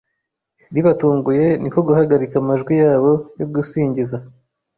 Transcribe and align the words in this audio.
ribatunguye 0.73 1.45
niko 1.61 1.79
guhagarika 1.87 2.35
amajwi 2.41 2.73
yabo 2.83 3.11
yo 3.39 3.45
gusingiza. 3.53 4.17